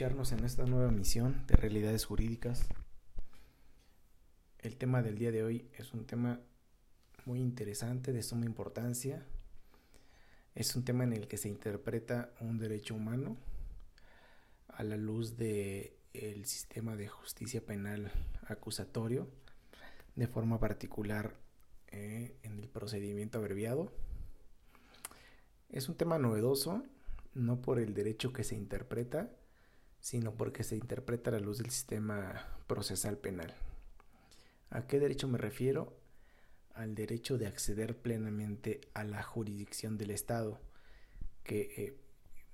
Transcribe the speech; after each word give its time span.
en 0.00 0.44
esta 0.46 0.64
nueva 0.64 0.90
misión 0.90 1.44
de 1.46 1.56
realidades 1.56 2.06
jurídicas. 2.06 2.66
El 4.58 4.78
tema 4.78 5.02
del 5.02 5.18
día 5.18 5.30
de 5.30 5.42
hoy 5.42 5.68
es 5.76 5.92
un 5.92 6.06
tema 6.06 6.40
muy 7.26 7.38
interesante, 7.38 8.10
de 8.10 8.22
suma 8.22 8.46
importancia. 8.46 9.26
Es 10.54 10.74
un 10.74 10.86
tema 10.86 11.04
en 11.04 11.12
el 11.12 11.28
que 11.28 11.36
se 11.36 11.50
interpreta 11.50 12.30
un 12.40 12.56
derecho 12.56 12.94
humano 12.94 13.36
a 14.68 14.84
la 14.84 14.96
luz 14.96 15.36
de 15.36 15.98
el 16.14 16.46
sistema 16.46 16.96
de 16.96 17.06
justicia 17.06 17.60
penal 17.60 18.10
acusatorio, 18.46 19.28
de 20.16 20.26
forma 20.26 20.58
particular 20.58 21.34
eh, 21.88 22.38
en 22.42 22.58
el 22.58 22.70
procedimiento 22.70 23.36
abreviado. 23.36 23.92
Es 25.68 25.90
un 25.90 25.96
tema 25.96 26.18
novedoso, 26.18 26.84
no 27.34 27.60
por 27.60 27.78
el 27.78 27.92
derecho 27.92 28.32
que 28.32 28.44
se 28.44 28.56
interpreta, 28.56 29.30
sino 30.00 30.34
porque 30.34 30.64
se 30.64 30.76
interpreta 30.76 31.30
a 31.30 31.34
la 31.34 31.40
luz 31.40 31.58
del 31.58 31.70
sistema 31.70 32.46
procesal 32.66 33.18
penal. 33.18 33.54
¿A 34.70 34.86
qué 34.86 34.98
derecho 34.98 35.28
me 35.28 35.38
refiero? 35.38 35.96
Al 36.74 36.94
derecho 36.94 37.36
de 37.36 37.46
acceder 37.46 37.96
plenamente 37.96 38.80
a 38.94 39.04
la 39.04 39.22
jurisdicción 39.22 39.98
del 39.98 40.10
Estado, 40.10 40.60
que, 41.44 41.74
eh, 41.76 41.96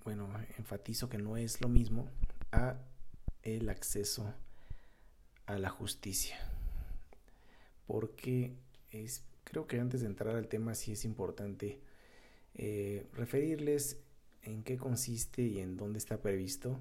bueno, 0.04 0.28
enfatizo 0.58 1.08
que 1.08 1.18
no 1.18 1.36
es 1.36 1.60
lo 1.60 1.68
mismo 1.68 2.10
a 2.50 2.78
el 3.42 3.68
acceso 3.68 4.34
a 5.46 5.58
la 5.58 5.70
justicia. 5.70 6.36
Porque 7.86 8.56
es, 8.90 9.22
creo 9.44 9.66
que 9.66 9.78
antes 9.78 10.00
de 10.00 10.06
entrar 10.06 10.34
al 10.34 10.48
tema 10.48 10.74
sí 10.74 10.92
es 10.92 11.04
importante 11.04 11.80
eh, 12.54 13.06
referirles 13.12 13.98
en 14.42 14.64
qué 14.64 14.76
consiste 14.76 15.42
y 15.42 15.60
en 15.60 15.76
dónde 15.76 15.98
está 15.98 16.20
previsto 16.20 16.80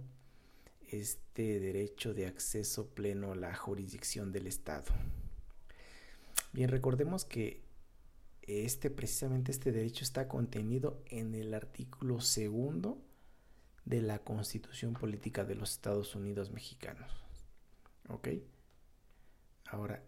este 0.89 1.59
derecho 1.59 2.13
de 2.13 2.27
acceso 2.27 2.89
pleno 2.89 3.31
a 3.31 3.35
la 3.35 3.55
jurisdicción 3.55 4.31
del 4.31 4.47
Estado. 4.47 4.91
Bien, 6.53 6.69
recordemos 6.69 7.25
que 7.25 7.63
este 8.43 8.89
precisamente 8.89 9.51
este 9.51 9.71
derecho 9.71 10.03
está 10.03 10.27
contenido 10.27 11.03
en 11.07 11.33
el 11.35 11.53
artículo 11.53 12.21
segundo 12.21 13.01
de 13.85 14.01
la 14.01 14.19
Constitución 14.19 14.93
Política 14.93 15.43
de 15.43 15.55
los 15.55 15.71
Estados 15.71 16.15
Unidos 16.15 16.51
Mexicanos. 16.51 17.11
¿Ok? 18.07 18.29
Ahora, 19.65 20.03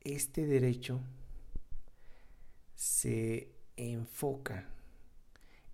este 0.00 0.46
derecho 0.46 1.00
se 2.74 3.52
enfoca 3.76 4.68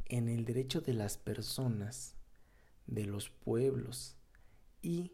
en 0.06 0.28
el 0.28 0.44
derecho 0.44 0.80
de 0.80 0.94
las 0.94 1.18
personas 1.18 2.14
de 2.86 3.06
los 3.06 3.30
pueblos 3.30 4.16
y 4.82 5.12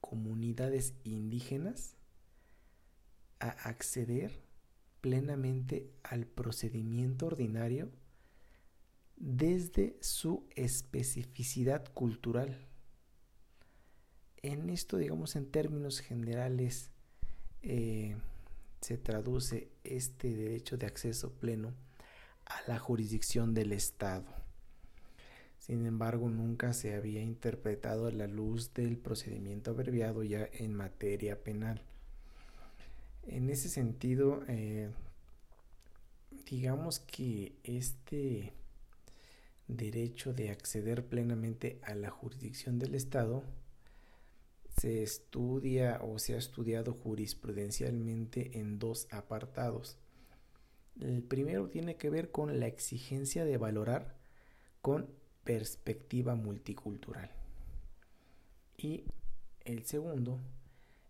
comunidades 0.00 0.94
indígenas 1.04 1.96
a 3.40 3.48
acceder 3.48 4.42
plenamente 5.00 5.90
al 6.02 6.26
procedimiento 6.26 7.26
ordinario 7.26 7.90
desde 9.16 9.96
su 10.00 10.46
especificidad 10.54 11.92
cultural. 11.92 12.66
En 14.42 14.70
esto, 14.70 14.96
digamos, 14.96 15.36
en 15.36 15.50
términos 15.50 16.00
generales, 16.00 16.92
eh, 17.62 18.16
se 18.80 18.96
traduce 18.96 19.72
este 19.82 20.32
derecho 20.34 20.76
de 20.76 20.86
acceso 20.86 21.32
pleno 21.32 21.74
a 22.46 22.60
la 22.68 22.78
jurisdicción 22.78 23.54
del 23.54 23.72
Estado. 23.72 24.26
Sin 25.68 25.84
embargo, 25.84 26.30
nunca 26.30 26.72
se 26.72 26.94
había 26.94 27.20
interpretado 27.20 28.06
a 28.06 28.10
la 28.10 28.26
luz 28.26 28.72
del 28.72 28.96
procedimiento 28.96 29.72
abreviado 29.72 30.22
ya 30.22 30.48
en 30.50 30.72
materia 30.72 31.44
penal. 31.44 31.82
En 33.26 33.50
ese 33.50 33.68
sentido, 33.68 34.42
eh, 34.48 34.88
digamos 36.50 37.00
que 37.00 37.52
este 37.64 38.54
derecho 39.66 40.32
de 40.32 40.48
acceder 40.48 41.04
plenamente 41.04 41.78
a 41.82 41.94
la 41.94 42.08
jurisdicción 42.08 42.78
del 42.78 42.94
Estado 42.94 43.44
se 44.80 45.02
estudia 45.02 46.00
o 46.02 46.18
se 46.18 46.32
ha 46.32 46.38
estudiado 46.38 46.94
jurisprudencialmente 46.94 48.58
en 48.58 48.78
dos 48.78 49.06
apartados. 49.10 49.98
El 50.98 51.22
primero 51.22 51.68
tiene 51.68 51.96
que 51.96 52.08
ver 52.08 52.30
con 52.30 52.58
la 52.58 52.68
exigencia 52.68 53.44
de 53.44 53.58
valorar 53.58 54.16
con 54.80 55.17
perspectiva 55.48 56.34
multicultural. 56.34 57.30
Y 58.76 59.06
el 59.64 59.86
segundo 59.86 60.38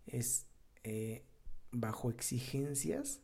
es 0.05 0.47
eh, 0.85 1.25
bajo 1.73 2.09
exigencias 2.09 3.19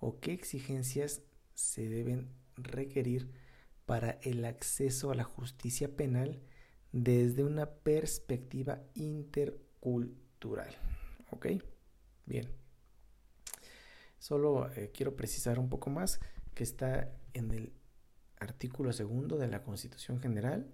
o 0.00 0.18
qué 0.18 0.32
exigencias 0.32 1.22
se 1.54 1.88
deben 1.88 2.34
requerir 2.56 3.30
para 3.86 4.18
el 4.22 4.44
acceso 4.44 5.12
a 5.12 5.14
la 5.14 5.22
justicia 5.22 5.94
penal 5.94 6.42
desde 6.90 7.44
una 7.44 7.70
perspectiva 7.70 8.82
intercultural. 8.94 10.74
¿Ok? 11.30 11.46
Bien. 12.26 12.48
Solo 14.18 14.72
eh, 14.72 14.90
quiero 14.92 15.14
precisar 15.14 15.60
un 15.60 15.68
poco 15.68 15.88
más 15.88 16.18
que 16.52 16.64
está 16.64 17.16
en 17.32 17.52
el 17.52 17.72
artículo 18.42 18.92
segundo 18.92 19.38
de 19.38 19.48
la 19.48 19.62
Constitución 19.62 20.20
General, 20.20 20.66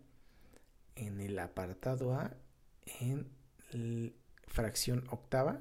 en 0.97 1.21
el 1.21 1.39
apartado 1.39 2.15
A, 2.15 2.37
en 3.01 3.29
fracción 4.47 5.05
octava. 5.11 5.61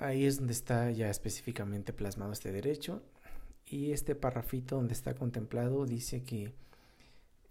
Ahí 0.00 0.26
es 0.26 0.38
donde 0.38 0.52
está 0.52 0.90
ya 0.90 1.08
específicamente 1.08 1.92
plasmado 1.92 2.32
este 2.32 2.52
derecho. 2.52 3.02
Y 3.66 3.92
este 3.92 4.14
parrafito 4.14 4.76
donde 4.76 4.92
está 4.92 5.14
contemplado 5.14 5.86
dice 5.86 6.24
que, 6.24 6.52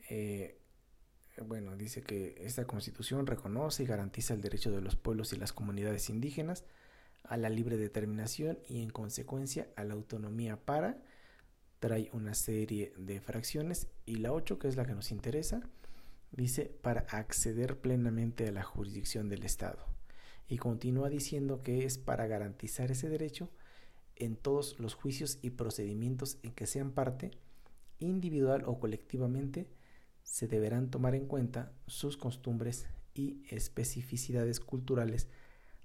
eh, 0.09 0.59
bueno, 1.47 1.75
dice 1.75 2.03
que 2.03 2.35
esta 2.39 2.65
constitución 2.65 3.25
reconoce 3.25 3.83
y 3.83 3.87
garantiza 3.87 4.33
el 4.33 4.41
derecho 4.41 4.71
de 4.71 4.81
los 4.81 4.95
pueblos 4.95 5.33
y 5.33 5.37
las 5.37 5.53
comunidades 5.53 6.09
indígenas 6.09 6.65
a 7.23 7.37
la 7.37 7.49
libre 7.49 7.77
determinación 7.77 8.59
y 8.67 8.83
en 8.83 8.89
consecuencia 8.89 9.67
a 9.75 9.83
la 9.85 9.93
autonomía 9.93 10.57
para 10.57 10.97
trae 11.83 12.09
una 12.13 12.33
serie 12.33 12.93
de 12.95 13.19
fracciones 13.19 13.89
y 14.05 14.15
la 14.15 14.31
8, 14.31 14.57
que 14.57 14.69
es 14.69 14.77
la 14.77 14.85
que 14.85 14.95
nos 14.95 15.11
interesa, 15.11 15.69
dice 16.31 16.73
para 16.81 17.01
acceder 17.09 17.81
plenamente 17.81 18.47
a 18.47 18.53
la 18.53 18.63
jurisdicción 18.63 19.27
del 19.27 19.43
Estado. 19.43 19.85
Y 20.47 20.59
continúa 20.59 21.09
diciendo 21.09 21.61
que 21.61 21.83
es 21.83 21.97
para 21.97 22.25
garantizar 22.25 22.89
ese 22.89 23.09
derecho 23.09 23.49
en 24.15 24.37
todos 24.37 24.79
los 24.79 24.93
juicios 24.93 25.39
y 25.41 25.49
procedimientos 25.49 26.37
en 26.41 26.53
que 26.53 26.67
sean 26.67 26.93
parte, 26.93 27.31
individual 27.99 28.63
o 28.65 28.79
colectivamente, 28.79 29.67
se 30.21 30.47
deberán 30.47 30.89
tomar 30.89 31.15
en 31.15 31.25
cuenta 31.25 31.73
sus 31.87 32.15
costumbres 32.15 32.85
y 33.13 33.43
especificidades 33.49 34.61
culturales 34.61 35.27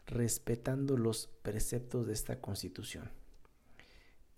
respetando 0.06 0.96
los 0.96 1.26
preceptos 1.42 2.06
de 2.06 2.12
esta 2.12 2.40
constitución. 2.40 3.17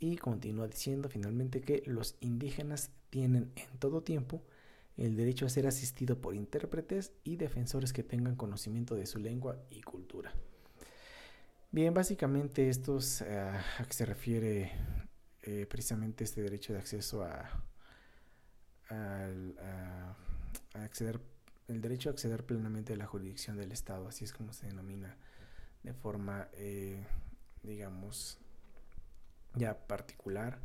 Y 0.01 0.17
continúa 0.17 0.67
diciendo 0.67 1.09
finalmente 1.11 1.61
que 1.61 1.83
los 1.87 2.17
indígenas 2.21 2.91
tienen 3.11 3.53
en 3.55 3.79
todo 3.79 4.03
tiempo 4.03 4.43
el 4.97 5.15
derecho 5.17 5.47
a 5.47 5.51
ser 5.51 5.67
asistido 5.67 6.21
por 6.21 6.35
intérpretes 6.35 7.13
y 7.23 7.37
defensores 7.37 7.93
que 7.93 8.03
tengan 8.03 8.35
conocimiento 8.35 8.95
de 8.95 9.07
su 9.07 9.19
lengua 9.19 9.59
y 9.71 9.83
cultura. 9.83 10.33
Bien, 11.71 11.95
básicamente 11.95 12.69
esto 12.69 12.99
es 12.99 13.21
eh, 13.21 13.39
a 13.39 13.85
que 13.85 13.93
se 13.93 14.05
refiere 14.05 14.73
eh, 15.43 15.67
precisamente 15.69 16.25
este 16.25 16.43
derecho 16.43 16.73
de 16.73 16.81
acceso 16.81 17.23
a, 17.23 17.63
acceder, 20.75 21.21
el 21.69 21.81
derecho 21.81 22.09
a 22.09 22.13
acceder 22.13 22.45
plenamente 22.45 22.95
a 22.95 22.97
la 22.97 23.07
jurisdicción 23.07 23.57
del 23.57 23.71
Estado, 23.71 24.09
así 24.09 24.25
es 24.25 24.33
como 24.33 24.53
se 24.53 24.67
denomina 24.67 25.17
de 25.83 25.93
forma, 25.93 26.49
eh, 26.55 27.07
digamos, 27.63 28.39
ya 29.55 29.87
particular 29.87 30.61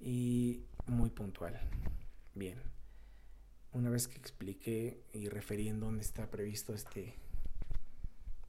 y 0.00 0.64
muy 0.86 1.10
puntual. 1.10 1.58
Bien, 2.34 2.60
una 3.72 3.90
vez 3.90 4.08
que 4.08 4.16
expliqué 4.16 5.04
y 5.12 5.28
referí 5.28 5.68
en 5.68 5.80
dónde 5.80 6.02
está 6.02 6.30
previsto 6.30 6.74
este, 6.74 7.14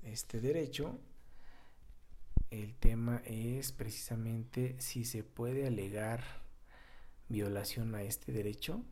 este 0.04 0.40
derecho, 0.40 1.00
el 2.52 2.76
tema 2.76 3.22
es 3.26 3.72
precisamente 3.72 4.76
si 4.80 5.04
se 5.06 5.24
puede 5.24 5.68
alegar 5.68 6.24
violación 7.28 7.96
a 7.96 8.04
este 8.04 8.32
derecho 8.32 8.84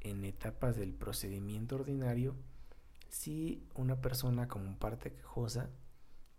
en 0.00 0.24
etapas 0.24 0.76
del 0.76 0.94
procedimiento 0.94 1.76
ordinario 1.76 2.36
si 3.08 3.68
una 3.74 4.00
persona 4.00 4.48
como 4.48 4.78
parte 4.78 5.12
quejosa 5.12 5.70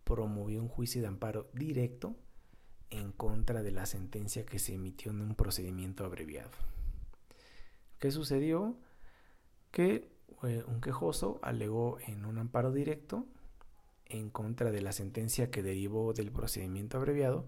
promovió 0.03 0.61
un 0.61 0.67
juicio 0.67 1.01
de 1.01 1.07
amparo 1.07 1.49
directo 1.53 2.15
en 2.89 3.11
contra 3.11 3.63
de 3.63 3.71
la 3.71 3.85
sentencia 3.85 4.45
que 4.45 4.59
se 4.59 4.73
emitió 4.73 5.11
en 5.11 5.21
un 5.21 5.35
procedimiento 5.35 6.05
abreviado. 6.05 6.51
¿Qué 7.99 8.11
sucedió? 8.11 8.77
Que 9.71 10.09
eh, 10.43 10.63
un 10.67 10.81
quejoso 10.81 11.39
alegó 11.41 11.97
en 12.07 12.25
un 12.25 12.37
amparo 12.37 12.71
directo 12.71 13.25
en 14.05 14.29
contra 14.29 14.71
de 14.71 14.81
la 14.81 14.91
sentencia 14.91 15.49
que 15.49 15.63
derivó 15.63 16.13
del 16.13 16.31
procedimiento 16.31 16.97
abreviado 16.97 17.47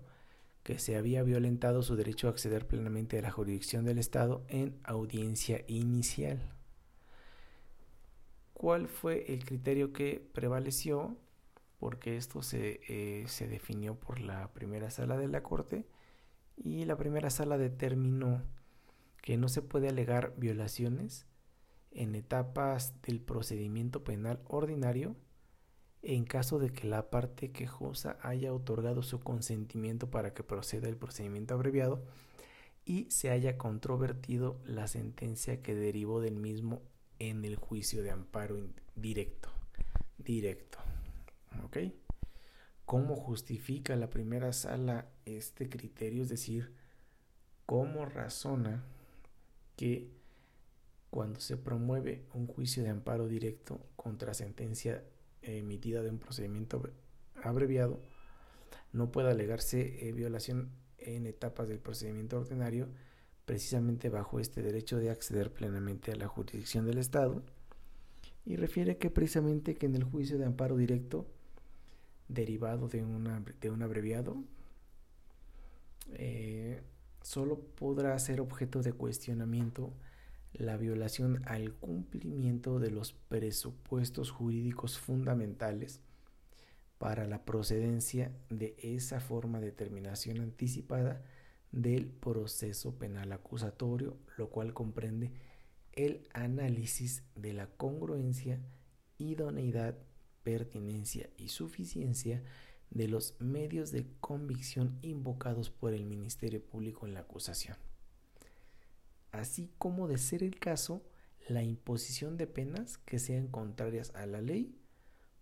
que 0.63 0.79
se 0.79 0.97
había 0.97 1.23
violentado 1.23 1.81
su 1.81 1.95
derecho 1.95 2.27
a 2.27 2.31
acceder 2.31 2.67
plenamente 2.67 3.17
a 3.17 3.21
la 3.21 3.31
jurisdicción 3.31 3.85
del 3.85 3.99
Estado 3.99 4.43
en 4.49 4.77
audiencia 4.83 5.63
inicial. 5.67 6.41
¿Cuál 8.53 8.89
fue 8.89 9.31
el 9.31 9.45
criterio 9.45 9.93
que 9.93 10.19
prevaleció? 10.33 11.15
Porque 11.79 12.17
esto 12.17 12.41
se, 12.41 12.79
eh, 12.87 13.27
se 13.27 13.47
definió 13.47 13.95
por 13.95 14.19
la 14.19 14.51
primera 14.53 14.89
sala 14.89 15.17
de 15.17 15.27
la 15.27 15.43
Corte 15.43 15.85
y 16.55 16.85
la 16.85 16.97
primera 16.97 17.29
sala 17.29 17.57
determinó 17.57 18.41
que 19.21 19.37
no 19.37 19.47
se 19.47 19.61
puede 19.61 19.89
alegar 19.89 20.33
violaciones 20.37 21.27
en 21.91 22.15
etapas 22.15 23.01
del 23.01 23.21
procedimiento 23.21 24.03
penal 24.03 24.41
ordinario 24.45 25.15
en 26.01 26.25
caso 26.25 26.59
de 26.59 26.71
que 26.71 26.87
la 26.87 27.09
parte 27.09 27.51
quejosa 27.51 28.17
haya 28.21 28.53
otorgado 28.53 29.03
su 29.03 29.19
consentimiento 29.19 30.09
para 30.09 30.33
que 30.33 30.43
proceda 30.43 30.87
el 30.87 30.95
procedimiento 30.95 31.53
abreviado 31.53 32.03
y 32.85 33.09
se 33.11 33.29
haya 33.29 33.57
controvertido 33.57 34.61
la 34.65 34.87
sentencia 34.87 35.61
que 35.61 35.75
derivó 35.75 36.21
del 36.21 36.37
mismo 36.37 36.81
en 37.19 37.43
el 37.43 37.57
juicio 37.57 38.03
de 38.03 38.11
amparo 38.11 38.57
directo. 38.95 39.49
Directo. 40.17 40.77
¿Ok? 41.63 41.77
¿Cómo 42.85 43.15
justifica 43.15 43.95
la 43.95 44.09
primera 44.09 44.53
sala 44.53 45.09
este 45.25 45.69
criterio? 45.69 46.23
Es 46.23 46.29
decir, 46.29 46.73
¿cómo 47.65 48.05
razona 48.05 48.83
que 49.75 50.09
cuando 51.09 51.39
se 51.39 51.57
promueve 51.57 52.25
un 52.33 52.47
juicio 52.47 52.83
de 52.83 52.89
amparo 52.89 53.27
directo 53.27 53.79
contra 53.95 54.33
sentencia 54.33 55.03
emitida 55.41 56.01
de 56.01 56.09
un 56.09 56.19
procedimiento 56.19 56.81
abreviado, 57.41 57.99
no 58.91 59.11
puede 59.11 59.31
alegarse 59.31 60.07
eh, 60.07 60.11
violación 60.11 60.69
en 60.97 61.25
etapas 61.25 61.67
del 61.69 61.79
procedimiento 61.79 62.37
ordinario, 62.37 62.89
precisamente 63.45 64.09
bajo 64.09 64.39
este 64.39 64.61
derecho 64.61 64.97
de 64.97 65.09
acceder 65.09 65.53
plenamente 65.53 66.11
a 66.11 66.15
la 66.15 66.27
jurisdicción 66.27 66.85
del 66.85 66.97
Estado, 66.97 67.43
y 68.45 68.55
refiere 68.55 68.97
que 68.97 69.09
precisamente 69.09 69.75
que 69.75 69.85
en 69.85 69.95
el 69.95 70.03
juicio 70.03 70.37
de 70.37 70.45
amparo 70.45 70.77
directo, 70.77 71.27
derivado 72.27 72.87
de, 72.87 73.03
de 73.61 73.69
un 73.69 73.81
abreviado, 73.81 74.43
eh, 76.13 76.81
solo 77.21 77.59
podrá 77.59 78.17
ser 78.19 78.39
objeto 78.41 78.81
de 78.81 78.93
cuestionamiento 78.93 79.93
la 80.53 80.77
violación 80.77 81.41
al 81.45 81.73
cumplimiento 81.73 82.79
de 82.79 82.91
los 82.91 83.13
presupuestos 83.13 84.31
jurídicos 84.31 84.97
fundamentales 84.97 86.01
para 86.97 87.27
la 87.27 87.45
procedencia 87.45 88.31
de 88.49 88.75
esa 88.81 89.19
forma 89.19 89.59
de 89.59 89.71
terminación 89.71 90.39
anticipada 90.39 91.21
del 91.71 92.07
proceso 92.07 92.95
penal 92.97 93.31
acusatorio, 93.33 94.17
lo 94.37 94.49
cual 94.49 94.73
comprende 94.73 95.31
el 95.93 96.27
análisis 96.33 97.23
de 97.35 97.53
la 97.53 97.67
congruencia, 97.67 98.59
idoneidad, 99.17 99.97
pertinencia 100.47 101.29
y 101.35 101.49
suficiencia 101.49 102.41
de 102.89 103.09
los 103.09 103.35
medios 103.41 103.91
de 103.91 104.07
convicción 104.21 104.97
invocados 105.01 105.69
por 105.69 105.93
el 105.93 106.05
Ministerio 106.05 106.63
Público 106.63 107.05
en 107.05 107.13
la 107.13 107.19
acusación 107.19 107.75
así 109.31 109.69
como 109.77 110.07
de 110.07 110.17
ser 110.17 110.43
el 110.43 110.57
caso 110.57 111.03
la 111.47 111.63
imposición 111.63 112.37
de 112.37 112.47
penas 112.47 112.97
que 112.99 113.19
sean 113.19 113.47
contrarias 113.47 114.11
a 114.15 114.25
la 114.25 114.41
ley 114.41 114.75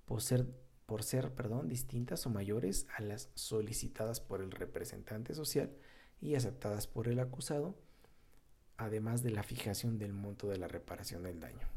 por 0.05 0.21
ser, 0.21 0.45
por 0.85 1.03
ser 1.03 1.33
perdón, 1.33 1.67
distintas 1.67 2.25
o 2.25 2.29
mayores 2.29 2.87
a 2.95 3.01
las 3.01 3.29
solicitadas 3.33 4.19
por 4.19 4.41
el 4.41 4.51
representante 4.51 5.33
social 5.33 5.71
y 6.21 6.35
aceptadas 6.35 6.87
por 6.87 7.07
el 7.07 7.19
acusado, 7.19 7.75
además 8.77 9.23
de 9.23 9.31
la 9.31 9.43
fijación 9.43 9.97
del 9.97 10.13
monto 10.13 10.47
de 10.47 10.57
la 10.57 10.67
reparación 10.67 11.23
del 11.23 11.39
daño. 11.39 11.67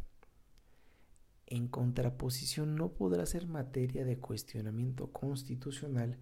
En 1.51 1.67
contraposición 1.67 2.77
no 2.77 2.93
podrá 2.93 3.25
ser 3.25 3.47
materia 3.47 4.05
de 4.05 4.19
cuestionamiento 4.19 5.13
constitucional 5.13 6.19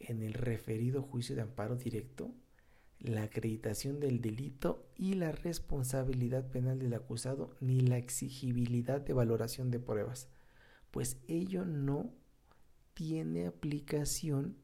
en 0.00 0.22
el 0.22 0.34
referido 0.34 1.02
juicio 1.02 1.36
de 1.36 1.42
amparo 1.42 1.76
directo 1.76 2.34
la 2.98 3.22
acreditación 3.22 4.00
del 4.00 4.20
delito 4.20 4.90
y 4.96 5.14
la 5.14 5.30
responsabilidad 5.30 6.50
penal 6.50 6.80
del 6.80 6.94
acusado 6.94 7.56
ni 7.60 7.80
la 7.80 7.96
exigibilidad 7.96 9.00
de 9.00 9.12
valoración 9.12 9.70
de 9.70 9.78
pruebas, 9.78 10.28
pues 10.90 11.18
ello 11.28 11.64
no 11.64 12.12
tiene 12.92 13.46
aplicación 13.46 14.56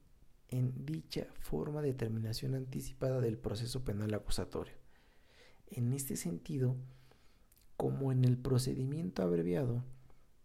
en 0.49 0.85
dicha 0.85 1.29
forma 1.39 1.81
de 1.81 1.95
terminación 1.95 2.57
anticipada 2.57 3.21
del 3.21 3.39
proceso 3.39 3.85
penal 3.85 4.13
acusatorio. 4.15 4.75
En 5.69 5.93
este 5.93 6.17
sentido, 6.17 6.77
como 7.77 8.13
en 8.13 8.25
el 8.25 8.37
procedimiento 8.37 9.23
abreviado, 9.23 9.85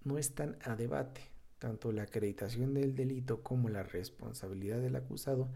no 0.03 0.17
están 0.17 0.57
a 0.63 0.75
debate 0.75 1.31
tanto 1.59 1.91
la 1.91 2.03
acreditación 2.03 2.73
del 2.73 2.95
delito 2.95 3.43
como 3.43 3.69
la 3.69 3.83
responsabilidad 3.83 4.81
del 4.81 4.95
acusado 4.95 5.47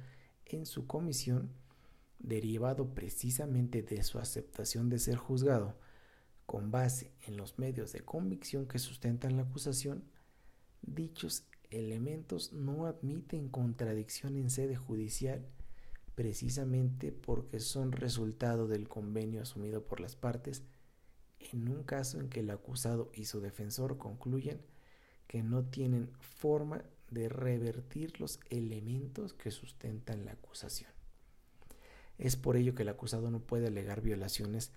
en 0.45 0.67
su 0.67 0.85
comisión, 0.85 1.49
derivado 2.19 2.93
precisamente 2.93 3.81
de 3.81 4.03
su 4.03 4.19
aceptación 4.19 4.87
de 4.87 4.99
ser 4.99 5.17
juzgado 5.17 5.75
con 6.45 6.69
base 6.69 7.11
en 7.25 7.37
los 7.37 7.57
medios 7.57 7.91
de 7.91 8.01
convicción 8.01 8.67
que 8.67 8.77
sustentan 8.77 9.35
la 9.35 9.43
acusación, 9.43 10.03
dichos 10.83 11.47
elementos 11.71 12.53
no 12.53 12.85
admiten 12.85 13.49
contradicción 13.49 14.37
en 14.37 14.51
sede 14.51 14.75
judicial 14.75 15.43
precisamente 16.13 17.11
porque 17.11 17.59
son 17.59 17.91
resultado 17.91 18.67
del 18.67 18.87
convenio 18.87 19.41
asumido 19.41 19.83
por 19.83 19.99
las 19.99 20.15
partes 20.15 20.63
en 21.51 21.69
un 21.69 21.83
caso 21.83 22.19
en 22.19 22.29
que 22.29 22.41
el 22.41 22.49
acusado 22.49 23.11
y 23.13 23.25
su 23.25 23.39
defensor 23.39 23.97
concluyen 23.97 24.61
que 25.27 25.43
no 25.43 25.63
tienen 25.63 26.09
forma 26.19 26.83
de 27.09 27.29
revertir 27.29 28.19
los 28.19 28.39
elementos 28.49 29.33
que 29.33 29.51
sustentan 29.51 30.25
la 30.25 30.33
acusación. 30.33 30.89
Es 32.17 32.35
por 32.35 32.55
ello 32.55 32.75
que 32.75 32.83
el 32.83 32.89
acusado 32.89 33.29
no 33.29 33.39
puede 33.39 33.67
alegar 33.67 34.01
violaciones 34.01 34.71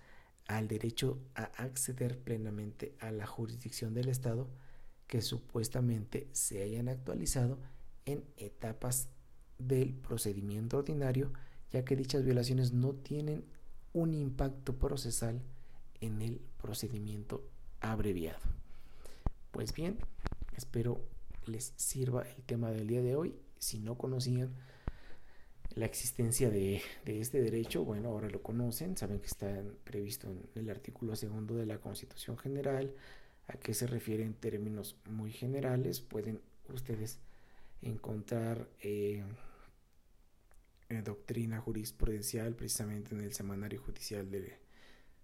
al 0.47 0.67
derecho 0.67 1.19
a 1.35 1.43
acceder 1.43 2.17
plenamente 2.19 2.95
a 2.99 3.11
la 3.11 3.27
jurisdicción 3.27 3.93
del 3.93 4.09
Estado 4.09 4.49
que 5.07 5.21
supuestamente 5.21 6.27
se 6.33 6.61
hayan 6.63 6.87
actualizado 6.87 7.59
en 8.05 8.23
etapas 8.37 9.09
del 9.57 9.93
procedimiento 9.93 10.77
ordinario, 10.77 11.31
ya 11.71 11.85
que 11.85 11.95
dichas 11.95 12.23
violaciones 12.23 12.73
no 12.73 12.93
tienen 12.93 13.45
un 13.93 14.13
impacto 14.13 14.77
procesal 14.77 15.41
en 16.01 16.21
el 16.21 16.41
procedimiento 16.61 17.43
abreviado. 17.81 18.39
Pues 19.51 19.73
bien, 19.73 19.97
espero 20.55 21.01
les 21.45 21.73
sirva 21.75 22.23
el 22.23 22.43
tema 22.43 22.71
del 22.71 22.87
día 22.87 23.01
de 23.01 23.15
hoy. 23.15 23.35
Si 23.57 23.79
no 23.79 23.97
conocían 23.97 24.53
la 25.75 25.85
existencia 25.85 26.49
de, 26.49 26.81
este 27.05 27.41
derecho, 27.41 27.83
bueno, 27.83 28.09
ahora 28.09 28.29
lo 28.29 28.41
conocen, 28.41 28.97
saben 28.97 29.19
que 29.19 29.27
está 29.27 29.63
previsto 29.83 30.27
en 30.27 30.43
el 30.55 30.69
artículo 30.69 31.15
segundo 31.15 31.55
de 31.55 31.65
la 31.65 31.79
Constitución 31.79 32.37
General, 32.37 32.93
a 33.47 33.53
qué 33.53 33.73
se 33.73 33.87
refiere 33.87 34.23
en 34.23 34.33
términos 34.33 34.95
muy 35.05 35.31
generales, 35.31 36.01
pueden 36.01 36.41
ustedes 36.69 37.19
encontrar 37.81 38.67
eh, 38.81 39.23
doctrina 41.03 41.59
jurisprudencial 41.59 42.55
precisamente 42.55 43.15
en 43.15 43.21
el 43.21 43.33
semanario 43.33 43.81
judicial 43.81 44.29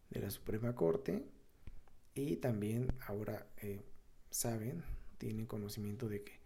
de, 0.09 0.19
la 0.19 0.29
Suprema 0.29 0.75
Corte 0.75 1.23
y 2.13 2.37
también 2.37 2.93
ahora 3.07 3.47
eh, 3.57 3.81
saben, 4.29 4.83
tienen 5.17 5.45
conocimiento 5.45 6.07
de 6.07 6.23
que 6.23 6.39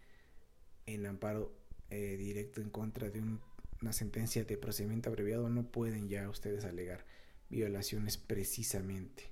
en 0.86 1.06
amparo 1.06 1.54
eh, 1.90 2.18
directo 2.18 2.62
en 2.62 2.70
contra 2.70 3.10
de 3.10 3.22
un 3.22 3.42
una 3.82 3.94
sentencia 3.94 4.44
de 4.44 4.58
procedimiento 4.58 5.10
abreviado 5.10 5.50
no 5.50 5.72
pueden 5.72 6.10
ya 6.10 6.30
ustedes 6.30 6.66
alegar 6.66 7.06
violaciones 7.50 8.18
precisamente 8.18 9.32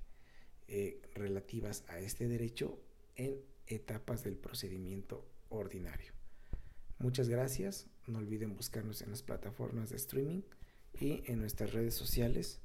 eh, 0.67 1.01
relativas 1.13 1.83
a 1.87 1.99
este 1.99 2.27
derecho 2.27 2.79
en 3.15 3.41
etapas 3.67 4.23
del 4.23 4.37
procedimiento 4.37 5.25
ordinario. 5.49 6.13
Muchas 6.99 7.29
gracias, 7.29 7.87
no 8.07 8.19
olviden 8.19 8.55
buscarnos 8.55 9.01
en 9.01 9.11
las 9.11 9.21
plataformas 9.21 9.89
de 9.89 9.97
streaming 9.97 10.41
y 10.99 11.23
en 11.25 11.39
nuestras 11.39 11.73
redes 11.73 11.93
sociales 11.93 12.59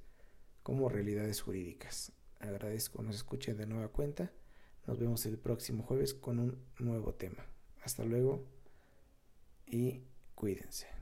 como 0.62 0.88
Realidades 0.88 1.40
Jurídicas. 1.40 2.12
Agradezco 2.40 3.02
nos 3.02 3.16
escuchen 3.16 3.56
de 3.56 3.66
nueva 3.66 3.88
cuenta. 3.88 4.32
Nos 4.86 4.98
vemos 4.98 5.24
el 5.26 5.38
próximo 5.38 5.82
jueves 5.84 6.14
con 6.14 6.38
un 6.38 6.58
nuevo 6.78 7.14
tema. 7.14 7.46
Hasta 7.82 8.04
luego 8.04 8.44
y 9.66 10.02
cuídense. 10.34 11.01